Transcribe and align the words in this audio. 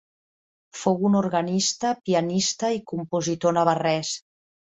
Fou 0.83 0.95
un 1.09 1.17
organista, 1.19 1.91
pianista 2.09 2.71
i 2.79 2.83
compositor 2.93 3.57
navarrès. 3.59 4.17